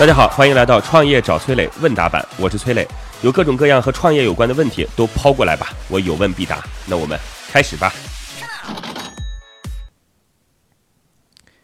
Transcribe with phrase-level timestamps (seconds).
[0.00, 2.88] 大家好，欢迎来到创业找崔磊问答版，我是崔磊，
[3.22, 6.64] 有各种各样和创业有关的问题都抛过来吧，我有问必答。
[6.88, 7.92] 那我们开始吧。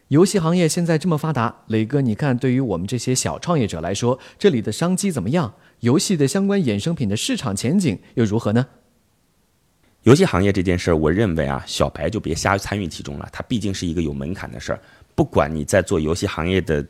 [0.09, 5.55] 游戏行业现在这么发达，磊哥，你看对于我们这些小创业者来说，这里的商机怎么样？
[5.79, 8.67] 游戏的相关衍生品的市场前景又如何呢？
[10.03, 14.79] 游戏行业这件事儿，我认为啊，小白就别瞎参与其中了，它毕竟是一个有门槛的事儿。
[15.15, 16.85] 不管你在做游戏行业的，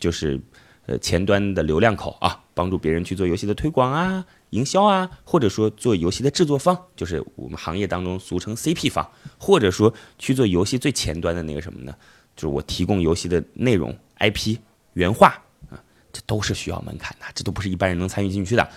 [0.00, 0.40] 就是
[0.88, 9.06] 呃前端的流量口啊，帮助别人去做游戏的推广啊、营销啊，或者说做游戏的制作方，就是我们行业当中俗称 CP 方，
[9.36, 11.94] 或者说去做游戏最前端的那个什么呢？
[12.34, 14.56] 就是我提供游戏的内容、IP、
[14.94, 15.28] 原画
[15.70, 15.78] 啊，
[16.12, 18.68] 这都是需要门槛的，这都不是一般人能参与进去的。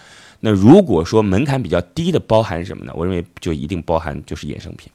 [0.41, 2.91] 那如果说门槛比较低的，包含什么呢？
[2.95, 4.91] 我认为就一定包含就是衍生品。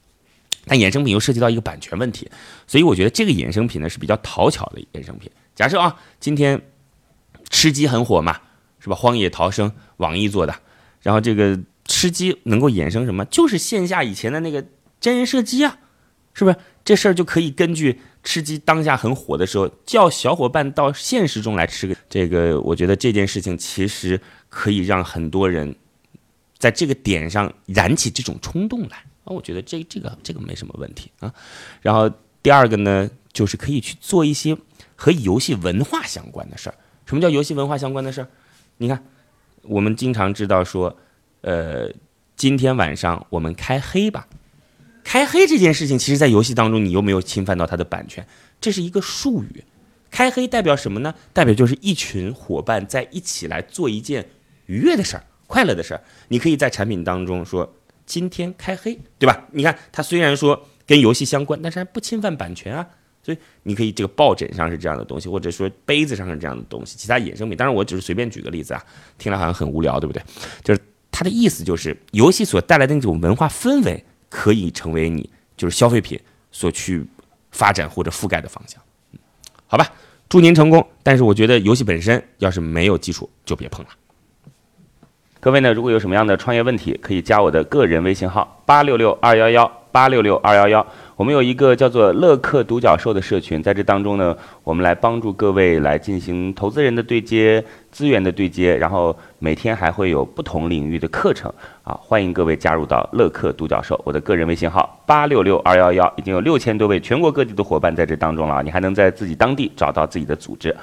[0.69, 2.29] 但衍生品又涉及到一个版权问题，
[2.67, 5.31] 所以我觉得这个衍生品呢是比较讨巧的衍生品。
[5.55, 6.61] 假设啊，今天
[7.49, 8.39] 吃鸡很火嘛，
[8.79, 8.95] 是吧？
[8.95, 10.55] 荒野逃生，网易做的，
[11.01, 13.23] 然后这个吃鸡能够衍生什么？
[13.25, 14.65] 就是线下以前的那个
[14.99, 15.77] 真人射击啊，
[16.33, 16.57] 是不是？
[16.83, 22.57] 这事儿就可以根据吃鸡当下很火的时候，叫小伙伴到现实中来吃个这个。
[22.61, 25.75] 我觉得这件事情其实可以让很多人
[26.57, 29.03] 在这个点上燃起这种冲动来。
[29.25, 31.33] 啊，我觉得这这个这个没什么问题啊。
[31.81, 32.09] 然后
[32.41, 34.55] 第二个呢，就是可以去做一些
[34.95, 36.75] 和游戏文化相关的事儿。
[37.07, 38.27] 什么叫游戏文化相关的事儿？
[38.77, 39.03] 你看，
[39.63, 40.95] 我们经常知道说，
[41.41, 41.89] 呃，
[42.35, 44.27] 今天晚上我们开黑吧。
[45.03, 48.27] 开黑这件事情，其实在游戏当中，你又没有侵犯到它的版权，
[48.61, 49.63] 这是一个术语。
[50.11, 51.15] 开黑代表什么呢？
[51.33, 54.27] 代表就是一群伙伴在一起来做一件
[54.67, 56.03] 愉悦的事儿、快乐的事儿。
[56.27, 57.73] 你可以在产品当中说。
[58.07, 59.47] 今天开黑，对吧？
[59.51, 62.87] 你看，它虽然说跟游戏相关，但是还不侵犯版权啊。
[63.23, 67.57] 所以你可以这个抱枕上是这样的东西，或者说杯子上是这样的东西，其他衍生品。
[67.57, 68.81] 当然，我只是随便举个例子啊，
[69.17, 70.21] 听来好像很无聊，对不对？
[70.63, 70.79] 就是
[71.11, 76.19] 它的意思就是，游戏所带来的那种文化氛围，可以成为你就是消费品
[76.51, 77.05] 所去
[77.51, 78.81] 发展或者覆盖的方向。
[79.65, 79.91] 好吧，
[80.29, 80.87] 祝您成功。
[81.03, 83.91] 但是我觉得游戏本身要是没有基础，就别碰了。
[85.39, 90.85] 各位呢，如果有什么样的创业问题，可以加我的个人微信号八六六二幺幺八六六二幺幺。
[91.15, 103.99] 我们有一个叫做乐客独角兽的社群，在这当中呢，我们来帮助各位来进行投资人的对接、资源的对接，然后每天还会有不同领域的课程啊，欢迎各位加入到乐客独角兽。
[104.05, 110.77] 我的个人微信号八六六二幺幺，已经有六千多位全国各地的伙伴在这当中了，你还能在自己当地找到自己的组织。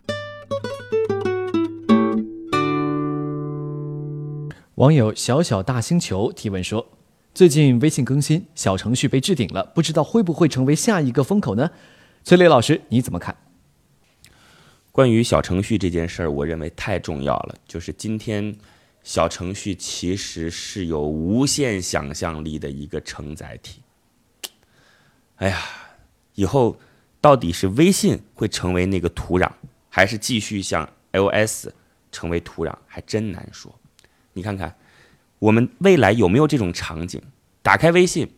[4.74, 6.84] 网友小小大星球提问说
[7.34, 11.72] ：“最近微信更新，小程序被置顶了，不知道会不会成为下一个风口呢？”
[12.22, 13.36] 崔磊老师，你怎么看？
[14.92, 17.56] 关于小程序这件事儿，我认为太重要了。
[17.66, 18.56] 就是今天，
[19.02, 23.82] 小程序其实是有无限想象力的一个承载体。
[25.36, 25.58] 哎呀，
[26.36, 26.78] 以后
[27.20, 29.50] 到底是微信会成为那个土壤，
[29.88, 31.66] 还是继续像 iOS
[32.12, 33.74] 成为土壤，还真难说。
[34.32, 34.76] 你看看，
[35.44, 37.20] 我们未来有没有这种场景？
[37.62, 38.30] 打开微信，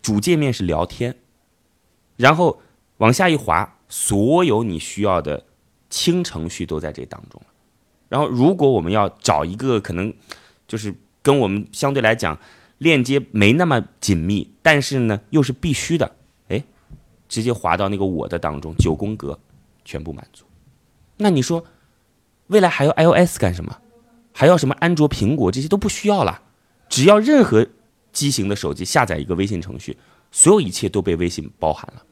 [0.00, 1.16] 主界面是聊天，
[2.16, 2.60] 然后
[2.98, 5.44] 往下一滑，所有你需要的
[5.90, 7.52] 轻程序都在这当中了。
[8.08, 10.14] 然后，如果我们要找一个可能
[10.68, 12.38] 就是跟我们相对来讲
[12.78, 16.14] 链接没那么紧密，但是呢又是必须的，
[16.48, 16.62] 哎，
[17.28, 19.36] 直接滑到那个我的当中，九宫格
[19.84, 20.44] 全部满足。
[21.16, 21.64] 那你说，
[22.46, 23.80] 未来还要 iOS 干什么？
[24.38, 26.42] 还要什么安卓、苹果这些都不需要了，
[26.90, 27.66] 只要任何
[28.12, 29.96] 机型的手机下载一个微信程序，
[30.30, 32.02] 所有一切都被微信包含了。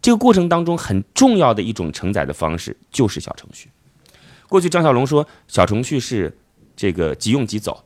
[0.00, 3.68] 这个过程当中很重要的一种承载的方式就是小程序。
[4.48, 6.34] 过去张小龙说小程序是
[6.74, 7.84] 这个即用即走，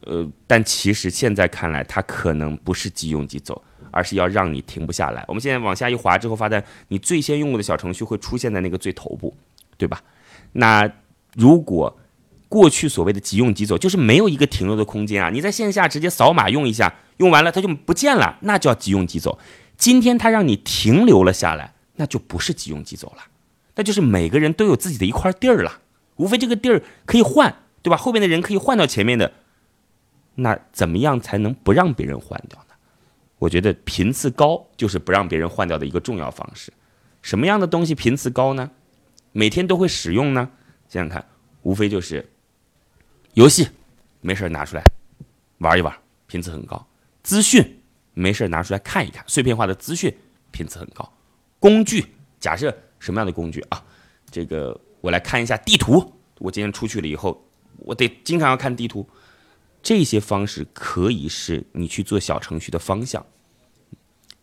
[0.00, 3.62] 呃，但其实现在看来它可能不是即用即走，
[3.92, 5.24] 而是要让你停不下来。
[5.28, 9.32] 我们现在往下一滑之后，发现你最先用过的小程序会出现在那个最头部，
[9.78, 10.02] 对吧？
[10.50, 10.90] 那
[11.36, 11.96] 如果
[12.52, 15.30] 过去所谓的即用即走，就是没有一个停留的空间啊！
[15.30, 19.38] 你在线下直接扫码用一下，用完了它就不见了，那叫即用即走。
[19.78, 23.22] 今天它让你停留了下来，那就不是即用即走了，
[23.76, 25.80] 那就是每个人都有自己的一块地儿了，
[26.16, 27.96] 无非这个地儿可以换，对吧？
[27.96, 29.32] 后面的人可以换到前面的，
[30.34, 32.74] 那怎么样才能不让别人换掉呢？
[33.38, 36.70] 我觉得频次高就是不让别人换掉的一个重要方式。
[37.22, 38.70] 什么样的东西频次高呢？
[39.32, 40.50] 每天都会使用呢？
[40.86, 41.24] 想想看，
[41.62, 42.28] 无非就是。
[43.34, 43.66] 游戏
[44.20, 44.84] 没事拿出来
[45.58, 45.94] 玩一玩，
[46.26, 46.76] 频次很高；
[47.22, 47.80] 资讯
[48.12, 50.14] 没事拿出来看一看，碎片化的资讯
[50.50, 51.10] 频次很高。
[51.58, 52.04] 工具，
[52.38, 53.82] 假设什么样的工具啊？
[54.30, 56.12] 这个我来看一下地图。
[56.38, 57.42] 我今天出去了以后，
[57.78, 59.08] 我得经常要看地图。
[59.82, 63.24] 这些方式可以是你去做小程序的方向。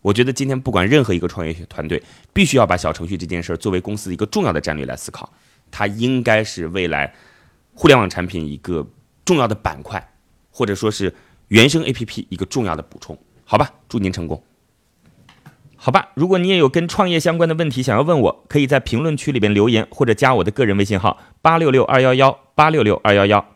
[0.01, 2.01] 我觉得今天不管任何一个创业团队，
[2.33, 5.31] 必须要把小程序这件事儿作为公司的一个重要的战略来思考。
[5.69, 7.13] 它应该是未来
[7.79, 8.85] 互联网产品一个
[9.23, 10.11] 重要的板块，
[10.51, 11.15] 或者说是
[11.47, 13.17] 原生 APP 一个重要的补充。
[13.45, 14.43] 好吧，祝您成功。
[15.77, 23.55] 好吧，如果你也有跟创业相关的问题想要问我，可以在评论区里边留言，或者加我的个人微信号八六六二幺幺八六六二幺幺。